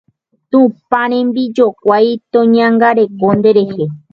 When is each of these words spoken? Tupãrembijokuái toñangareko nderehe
Tupãrembijokuái 0.51 2.07
toñangareko 2.31 3.19
nderehe 3.37 3.85